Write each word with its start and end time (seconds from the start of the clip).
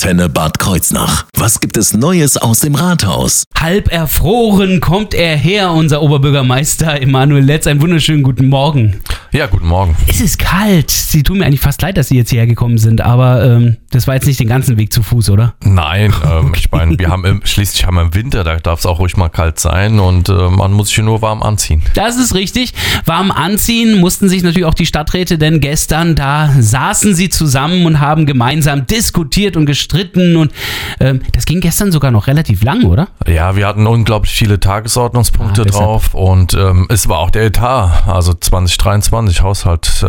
Antenne 0.00 0.28
Bad 0.28 0.60
Kreuznach. 0.60 1.26
Was 1.40 1.60
gibt 1.60 1.76
es 1.76 1.94
Neues 1.94 2.36
aus 2.36 2.58
dem 2.60 2.74
Rathaus? 2.74 3.44
Halb 3.56 3.92
erfroren 3.92 4.80
kommt 4.80 5.14
er 5.14 5.36
her, 5.36 5.70
unser 5.70 6.02
Oberbürgermeister 6.02 7.00
Emanuel 7.00 7.44
Letz. 7.44 7.68
Einen 7.68 7.80
wunderschönen 7.80 8.24
guten 8.24 8.48
Morgen. 8.48 9.00
Ja, 9.30 9.46
guten 9.46 9.68
Morgen. 9.68 9.94
Es 10.08 10.20
ist 10.20 10.38
kalt. 10.38 10.90
Sie 10.90 11.22
tun 11.22 11.38
mir 11.38 11.46
eigentlich 11.46 11.60
fast 11.60 11.80
leid, 11.82 11.96
dass 11.96 12.08
Sie 12.08 12.16
jetzt 12.16 12.30
hierher 12.30 12.46
gekommen 12.46 12.78
sind, 12.78 13.02
aber 13.02 13.44
ähm, 13.44 13.76
das 13.90 14.06
war 14.06 14.14
jetzt 14.14 14.26
nicht 14.26 14.40
den 14.40 14.48
ganzen 14.48 14.78
Weg 14.78 14.92
zu 14.92 15.02
Fuß, 15.02 15.30
oder? 15.30 15.54
Nein, 15.62 16.12
ähm, 16.24 16.52
ich 16.56 16.70
meine, 16.72 16.98
wir 16.98 17.08
haben 17.08 17.24
im, 17.24 17.42
schließlich 17.44 17.86
haben 17.86 17.96
wir 17.96 18.02
im 18.02 18.14
Winter, 18.14 18.42
da 18.42 18.56
darf 18.56 18.80
es 18.80 18.86
auch 18.86 18.98
ruhig 18.98 19.16
mal 19.16 19.28
kalt 19.28 19.60
sein 19.60 20.00
und 20.00 20.28
äh, 20.30 20.32
man 20.32 20.72
muss 20.72 20.88
sich 20.88 20.98
nur 20.98 21.20
warm 21.20 21.42
anziehen. 21.42 21.82
Das 21.94 22.16
ist 22.16 22.34
richtig. 22.34 22.72
Warm 23.04 23.30
anziehen 23.30 24.00
mussten 24.00 24.28
sich 24.28 24.42
natürlich 24.42 24.66
auch 24.66 24.74
die 24.74 24.86
Stadträte, 24.86 25.36
denn 25.36 25.60
gestern 25.60 26.16
da 26.16 26.50
saßen 26.58 27.14
sie 27.14 27.28
zusammen 27.28 27.84
und 27.86 28.00
haben 28.00 28.24
gemeinsam 28.24 28.86
diskutiert 28.86 29.56
und 29.56 29.66
gestritten 29.66 30.36
und 30.36 30.52
ähm, 31.00 31.20
das 31.32 31.44
ging 31.44 31.60
gestern 31.60 31.92
sogar 31.92 32.10
noch 32.10 32.26
relativ 32.26 32.62
lang, 32.62 32.84
oder? 32.84 33.08
Ja, 33.26 33.56
wir 33.56 33.66
hatten 33.66 33.86
unglaublich 33.86 34.32
viele 34.32 34.60
Tagesordnungspunkte 34.60 35.62
Ah, 35.62 35.64
drauf 35.64 36.14
und 36.14 36.54
ähm, 36.54 36.86
es 36.88 37.08
war 37.08 37.18
auch 37.18 37.30
der 37.30 37.44
Etat, 37.44 38.04
also 38.06 38.34
2023 38.34 39.42
Haushalt 39.42 40.02
äh, 40.02 40.06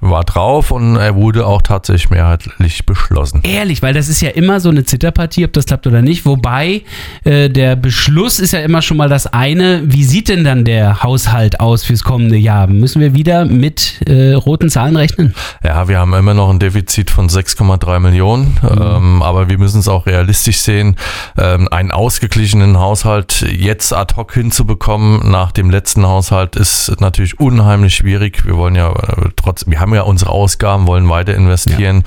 war 0.00 0.24
drauf 0.24 0.70
und 0.70 0.96
er 0.96 1.14
wurde 1.14 1.46
auch 1.46 1.62
tatsächlich 1.62 2.10
mehrheitlich 2.10 2.86
beschlossen. 2.86 3.40
Ehrlich, 3.44 3.82
weil 3.82 3.94
das 3.94 4.08
ist 4.08 4.20
ja 4.20 4.30
immer 4.30 4.60
so 4.60 4.68
eine 4.68 4.84
Zitterpartie, 4.84 5.44
ob 5.44 5.52
das 5.52 5.66
klappt 5.66 5.86
oder 5.86 6.02
nicht. 6.02 6.26
Wobei 6.26 6.82
äh, 7.24 7.48
der 7.48 7.76
Beschluss 7.76 8.38
ist 8.38 8.52
ja 8.52 8.60
immer 8.60 8.82
schon 8.82 8.96
mal 8.96 9.08
das 9.08 9.26
eine. 9.26 9.82
Wie 9.84 10.04
sieht 10.04 10.28
denn 10.28 10.44
dann 10.44 10.64
der 10.64 11.02
Haushalt 11.02 11.60
aus 11.60 11.84
fürs 11.84 12.04
kommende 12.04 12.36
Jahr? 12.36 12.66
Müssen 12.66 13.00
wir 13.00 13.14
wieder 13.14 13.44
mit 13.44 14.00
äh, 14.06 14.32
roten 14.34 14.70
Zahlen 14.70 14.96
rechnen? 14.96 15.34
Ja, 15.64 15.88
wir 15.88 15.98
haben 15.98 16.14
immer 16.14 16.34
noch 16.34 16.50
ein 16.50 16.58
Defizit 16.58 17.10
von 17.10 17.28
6,3 17.28 18.00
Millionen, 18.00 18.56
ähm, 18.62 19.22
aber 19.22 19.48
wir 19.48 19.58
müssen 19.58 19.80
es 19.80 19.88
auch 19.88 20.06
realistisch 20.08 20.58
sehen. 20.58 20.96
Ähm, 21.36 21.68
einen 21.70 21.90
ausgeglichenen 21.90 22.78
Haushalt 22.78 23.42
jetzt 23.42 23.92
ad 23.92 24.14
hoc 24.16 24.32
hinzubekommen 24.34 25.30
nach 25.30 25.52
dem 25.52 25.70
letzten 25.70 26.06
Haushalt 26.06 26.56
ist 26.56 27.00
natürlich 27.00 27.38
unheimlich 27.38 27.94
schwierig. 27.94 28.44
Wir 28.44 28.56
wollen 28.56 28.74
ja 28.74 28.90
äh, 28.90 29.28
trotzdem, 29.36 29.72
wir 29.72 29.80
haben 29.80 29.94
ja 29.94 30.02
unsere 30.02 30.30
Ausgaben, 30.30 30.86
wollen 30.86 31.08
weiter 31.08 31.34
investieren. 31.34 32.04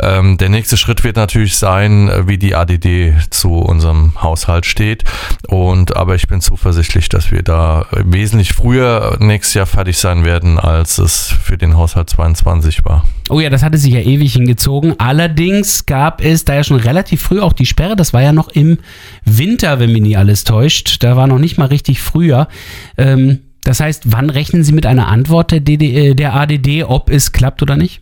Ähm, 0.00 0.38
der 0.38 0.48
nächste 0.48 0.76
Schritt 0.76 1.04
wird 1.04 1.16
natürlich 1.16 1.56
sein, 1.56 2.08
äh, 2.08 2.26
wie 2.26 2.38
die 2.38 2.54
ADD 2.54 3.14
zu 3.30 3.58
unserem 3.58 4.12
Haushalt 4.20 4.66
steht. 4.66 5.04
Und 5.48 5.96
aber 5.96 6.14
ich 6.14 6.28
bin 6.28 6.40
zuversichtlich, 6.40 7.08
dass 7.08 7.30
wir 7.30 7.42
da 7.42 7.86
wesentlich 7.92 8.52
früher 8.52 9.16
nächstes 9.20 9.54
Jahr 9.54 9.66
fertig 9.66 9.98
sein 9.98 10.24
werden, 10.24 10.58
als 10.58 10.98
es 10.98 11.34
für 11.42 11.58
den 11.58 11.76
Haushalt 11.76 12.10
22 12.10 12.84
war. 12.84 13.04
Oh 13.28 13.40
ja, 13.40 13.50
das 13.50 13.62
hatte 13.62 13.78
sich 13.78 13.92
ja 13.92 14.00
ewig 14.00 14.32
hingezogen. 14.34 14.94
Allerdings 14.98 15.86
gab 15.86 16.22
es 16.22 16.44
da 16.44 16.54
ja 16.54 16.64
schon 16.64 16.76
relativ 16.76 17.22
früh 17.22 17.40
auch 17.42 17.52
die 17.52 17.66
Sperre. 17.66 17.96
Das 17.96 18.12
war 18.12 18.22
ja 18.22 18.32
noch 18.32 18.48
im 18.48 18.78
Winter, 19.24 19.78
wenn 19.78 19.92
mich 19.92 20.02
nie 20.02 20.16
alles 20.16 20.44
täuscht. 20.44 21.02
Da 21.02 21.16
war 21.16 21.26
noch 21.26 21.38
nicht 21.38 21.58
mal 21.58 21.66
richtig 21.66 22.00
früher. 22.00 22.48
Ähm, 22.96 23.40
das 23.64 23.80
heißt, 23.80 24.12
wann 24.12 24.30
rechnen 24.30 24.64
Sie 24.64 24.72
mit 24.72 24.86
einer 24.86 25.08
Antwort 25.08 25.52
der, 25.52 25.60
DD, 25.60 26.10
äh, 26.10 26.14
der 26.14 26.34
ADD, 26.34 26.84
ob 26.84 27.10
es 27.10 27.32
klappt 27.32 27.62
oder 27.62 27.76
nicht? 27.76 28.01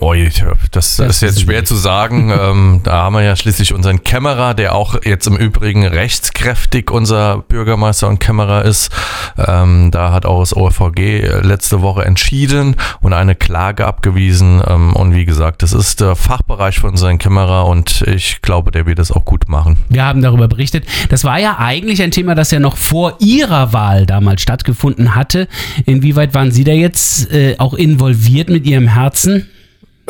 Ui, 0.00 0.30
das, 0.70 0.96
Das 0.96 1.16
ist 1.16 1.22
jetzt 1.22 1.40
schwer 1.42 1.64
zu 1.64 1.74
sagen. 1.76 2.30
ähm, 2.40 2.80
da 2.82 3.04
haben 3.04 3.14
wir 3.14 3.22
ja 3.22 3.36
schließlich 3.36 3.72
unseren 3.72 4.02
Kämmerer, 4.02 4.54
der 4.54 4.74
auch 4.74 4.96
jetzt 5.04 5.26
im 5.26 5.36
Übrigen 5.36 5.86
rechtskräftig 5.86 6.90
unser 6.90 7.38
Bürgermeister 7.38 8.08
und 8.08 8.18
Kämmerer 8.18 8.64
ist. 8.64 8.90
Ähm, 9.38 9.90
da 9.90 10.12
hat 10.12 10.26
auch 10.26 10.40
das 10.40 10.56
OVG 10.56 11.42
letzte 11.42 11.82
Woche 11.82 12.04
entschieden 12.04 12.76
und 13.00 13.12
eine 13.12 13.34
Klage 13.34 13.86
abgewiesen. 13.86 14.62
Ähm, 14.66 14.94
und 14.94 15.14
wie 15.14 15.24
gesagt, 15.24 15.62
das 15.62 15.72
ist 15.72 16.00
der 16.00 16.16
Fachbereich 16.16 16.80
von 16.80 16.90
unseren 16.90 17.18
Kämmerer 17.18 17.66
und 17.66 18.02
ich 18.02 18.42
glaube, 18.42 18.70
der 18.70 18.86
wird 18.86 18.98
das 18.98 19.12
auch 19.12 19.24
gut 19.24 19.48
machen. 19.48 19.78
Wir 19.88 20.04
haben 20.04 20.22
darüber 20.22 20.48
berichtet. 20.48 20.84
Das 21.10 21.24
war 21.24 21.38
ja 21.38 21.58
eigentlich 21.58 22.02
ein 22.02 22.10
Thema, 22.10 22.34
das 22.34 22.50
ja 22.50 22.60
noch 22.60 22.76
vor 22.76 23.16
Ihrer 23.20 23.72
Wahl 23.72 24.06
damals 24.06 24.42
stattgefunden 24.42 25.14
hatte. 25.14 25.48
Inwieweit 25.86 26.34
waren 26.34 26.50
Sie 26.50 26.64
da 26.64 26.72
jetzt 26.72 27.30
äh, 27.32 27.56
auch 27.58 27.74
involviert 27.74 28.48
mit 28.48 28.66
Ihrem 28.66 28.88
Herzen? 28.88 29.48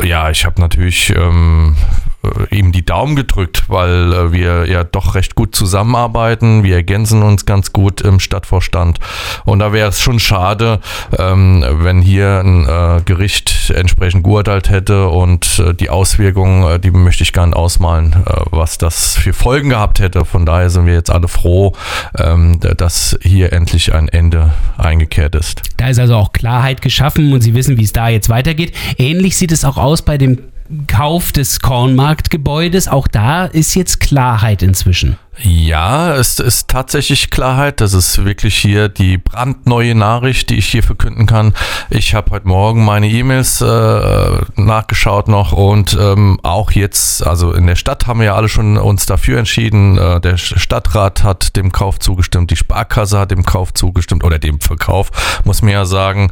Ja, 0.03 0.29
ich 0.29 0.45
habe 0.45 0.59
natürlich 0.59 1.11
ähm, 1.15 1.75
äh, 1.77 2.12
ihm 2.51 2.71
die 2.71 2.85
Daumen 2.85 3.15
gedrückt, 3.15 3.63
weil 3.67 4.13
äh, 4.13 4.31
wir 4.31 4.65
ja 4.69 4.83
doch 4.83 5.15
recht 5.15 5.35
gut 5.35 5.55
zusammenarbeiten. 5.55 6.63
Wir 6.63 6.75
ergänzen 6.75 7.21
uns 7.21 7.45
ganz 7.45 7.73
gut 7.73 8.01
im 8.01 8.19
Stadtvorstand. 8.19 8.99
Und 9.45 9.59
da 9.59 9.73
wäre 9.73 9.89
es 9.89 10.01
schon 10.01 10.19
schade, 10.19 10.79
ähm, 11.17 11.63
wenn 11.67 12.01
hier 12.01 12.41
ein 12.43 12.65
äh, 12.65 13.01
Gericht 13.03 13.71
entsprechend 13.75 14.23
geurteilt 14.23 14.69
hätte 14.69 15.09
und 15.09 15.59
äh, 15.59 15.73
die 15.73 15.89
Auswirkungen, 15.89 16.63
äh, 16.63 16.79
die 16.79 16.91
möchte 16.91 17.23
ich 17.23 17.33
gar 17.33 17.45
nicht 17.45 17.55
ausmalen, 17.55 18.13
äh, 18.25 18.41
was 18.51 18.77
das 18.77 19.15
für 19.15 19.33
Folgen 19.33 19.69
gehabt 19.69 19.99
hätte. 19.99 20.25
Von 20.25 20.45
daher 20.45 20.69
sind 20.69 20.85
wir 20.85 20.93
jetzt 20.93 21.11
alle 21.11 21.27
froh, 21.27 21.73
ähm, 22.17 22.59
dass 22.77 23.17
hier 23.21 23.53
endlich 23.53 23.93
ein 23.93 24.07
Ende 24.07 24.53
eingekehrt 24.77 25.35
ist. 25.35 25.61
Da 25.77 25.89
ist 25.89 25.99
also 25.99 26.15
auch 26.15 26.33
Klarheit 26.33 26.81
geschaffen 26.81 27.33
und 27.33 27.41
Sie 27.41 27.53
wissen, 27.53 27.77
wie 27.77 27.83
es 27.83 27.93
da 27.93 28.07
jetzt 28.07 28.29
weitergeht. 28.29 28.73
Ähnlich 28.97 29.37
sieht 29.37 29.51
es 29.51 29.65
auch 29.65 29.77
aus 29.77 30.01
bei 30.01 30.17
dem 30.17 30.39
Kauf 30.87 31.31
des 31.31 31.59
Kornmarktgebäudes. 31.59 32.87
Auch 32.87 33.07
da 33.07 33.45
ist 33.45 33.75
jetzt 33.75 33.99
Klarheit 33.99 34.61
inzwischen. 34.61 35.17
Ja, 35.41 36.15
es 36.15 36.37
ist 36.39 36.67
tatsächlich 36.67 37.31
Klarheit. 37.31 37.81
Das 37.81 37.93
ist 37.93 38.23
wirklich 38.23 38.55
hier 38.55 38.87
die 38.87 39.17
brandneue 39.17 39.95
Nachricht, 39.95 40.51
die 40.51 40.57
ich 40.57 40.67
hier 40.67 40.83
verkünden 40.83 41.25
kann. 41.25 41.55
Ich 41.89 42.13
habe 42.13 42.29
heute 42.31 42.47
Morgen 42.47 42.85
meine 42.85 43.09
E-Mails 43.09 43.59
äh, 43.61 44.41
nachgeschaut 44.55 45.27
noch 45.27 45.51
und 45.51 45.97
ähm, 45.99 46.39
auch 46.43 46.71
jetzt, 46.71 47.25
also 47.25 47.51
in 47.51 47.65
der 47.65 47.75
Stadt 47.75 48.05
haben 48.05 48.19
wir 48.19 48.27
ja 48.27 48.35
alle 48.35 48.47
schon 48.47 48.77
uns 48.77 49.07
dafür 49.07 49.39
entschieden. 49.39 49.97
Äh, 49.97 50.21
der 50.21 50.37
Stadtrat 50.37 51.23
hat 51.23 51.55
dem 51.55 51.71
Kauf 51.71 51.97
zugestimmt, 51.97 52.51
die 52.51 52.55
Sparkasse 52.55 53.17
hat 53.17 53.31
dem 53.31 53.43
Kauf 53.43 53.73
zugestimmt 53.73 54.23
oder 54.23 54.37
dem 54.37 54.59
Verkauf, 54.59 55.41
muss 55.45 55.63
man 55.63 55.71
ja 55.71 55.85
sagen. 55.85 56.31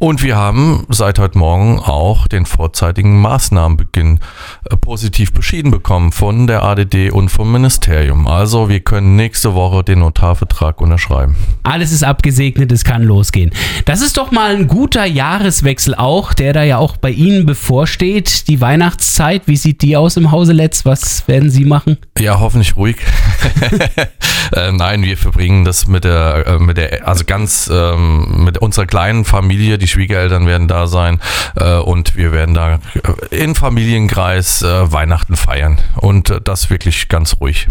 Und 0.00 0.24
wir 0.24 0.36
haben 0.36 0.86
seit 0.88 1.20
heute 1.20 1.38
Morgen 1.38 1.78
auch 1.78 2.26
den 2.26 2.46
vorzeitigen 2.46 3.20
Maßnahmenbeginn 3.20 4.18
äh, 4.68 4.76
positiv 4.76 5.32
beschieden 5.32 5.70
bekommen 5.70 6.10
von 6.10 6.48
der 6.48 6.64
ADD 6.64 7.12
und 7.12 7.28
vom 7.28 7.52
Ministerium. 7.52 8.26
Also 8.26 8.39
wir 8.70 8.80
können 8.80 9.16
nächste 9.16 9.54
Woche 9.54 9.84
den 9.84 9.98
Notarvertrag 9.98 10.80
unterschreiben. 10.80 11.36
Alles 11.62 11.92
ist 11.92 12.02
abgesegnet, 12.02 12.72
es 12.72 12.84
kann 12.84 13.02
losgehen. 13.02 13.50
Das 13.84 14.00
ist 14.00 14.16
doch 14.16 14.30
mal 14.30 14.56
ein 14.56 14.66
guter 14.66 15.04
Jahreswechsel 15.04 15.94
auch, 15.94 16.32
der 16.32 16.54
da 16.54 16.62
ja 16.62 16.78
auch 16.78 16.96
bei 16.96 17.10
Ihnen 17.10 17.44
bevorsteht. 17.44 18.48
Die 18.48 18.62
Weihnachtszeit, 18.62 19.42
wie 19.44 19.56
sieht 19.56 19.82
die 19.82 19.94
aus 19.94 20.16
im 20.16 20.30
Hause 20.30 20.54
Letz? 20.54 20.86
Was 20.86 21.28
werden 21.28 21.50
Sie 21.50 21.66
machen? 21.66 21.98
Ja, 22.18 22.40
hoffentlich 22.40 22.76
ruhig. 22.76 22.96
äh, 24.54 24.72
nein, 24.72 25.02
wir 25.02 25.18
verbringen 25.18 25.66
das 25.66 25.86
mit 25.86 26.04
der, 26.04 26.46
äh, 26.46 26.58
mit 26.58 26.78
der, 26.78 27.06
also 27.06 27.24
ganz 27.26 27.70
ähm, 27.70 28.44
mit 28.44 28.56
unserer 28.56 28.86
kleinen 28.86 29.26
Familie. 29.26 29.76
Die 29.76 29.88
Schwiegereltern 29.88 30.46
werden 30.46 30.66
da 30.66 30.86
sein 30.86 31.20
äh, 31.56 31.74
und 31.74 32.16
wir 32.16 32.32
werden 32.32 32.54
da 32.54 32.78
äh, 33.30 33.36
in 33.36 33.54
Familienkreis 33.54 34.62
äh, 34.62 34.90
Weihnachten 34.90 35.36
feiern 35.36 35.78
und 35.96 36.30
äh, 36.30 36.40
das 36.40 36.70
wirklich 36.70 37.08
ganz 37.08 37.36
ruhig. 37.38 37.68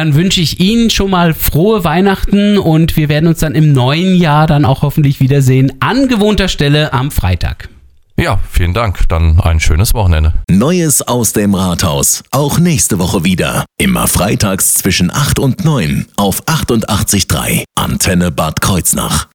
Dann 0.00 0.14
wünsche 0.14 0.40
ich 0.40 0.60
Ihnen 0.60 0.88
schon 0.88 1.10
mal 1.10 1.34
frohe 1.34 1.84
Weihnachten 1.84 2.56
und 2.56 2.96
wir 2.96 3.10
werden 3.10 3.26
uns 3.26 3.40
dann 3.40 3.54
im 3.54 3.72
neuen 3.72 4.14
Jahr 4.14 4.46
dann 4.46 4.64
auch 4.64 4.80
hoffentlich 4.80 5.20
wiedersehen 5.20 5.74
an 5.80 6.08
gewohnter 6.08 6.48
Stelle 6.48 6.94
am 6.94 7.10
Freitag. 7.10 7.68
Ja, 8.16 8.40
vielen 8.50 8.72
Dank. 8.72 9.06
Dann 9.10 9.38
ein 9.40 9.60
schönes 9.60 9.92
Wochenende. 9.92 10.32
Neues 10.48 11.02
aus 11.02 11.34
dem 11.34 11.54
Rathaus. 11.54 12.22
Auch 12.30 12.58
nächste 12.58 12.98
Woche 12.98 13.24
wieder. 13.24 13.66
Immer 13.76 14.08
freitags 14.08 14.72
zwischen 14.72 15.10
8 15.10 15.38
und 15.38 15.66
9 15.66 16.06
auf 16.16 16.46
88.3 16.46 17.64
Antenne 17.74 18.30
Bad 18.30 18.62
Kreuznach. 18.62 19.26